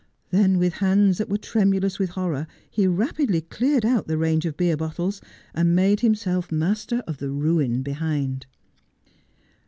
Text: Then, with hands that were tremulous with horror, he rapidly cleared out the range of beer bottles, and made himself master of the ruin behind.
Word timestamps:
Then, 0.31 0.57
with 0.57 0.73
hands 0.81 1.19
that 1.19 1.29
were 1.29 1.37
tremulous 1.37 1.99
with 1.99 2.09
horror, 2.17 2.47
he 2.71 2.87
rapidly 2.87 3.39
cleared 3.41 3.85
out 3.85 4.07
the 4.07 4.17
range 4.17 4.47
of 4.47 4.57
beer 4.57 4.75
bottles, 4.75 5.21
and 5.53 5.75
made 5.75 5.99
himself 5.99 6.51
master 6.51 7.03
of 7.05 7.17
the 7.17 7.29
ruin 7.29 7.83
behind. 7.83 8.47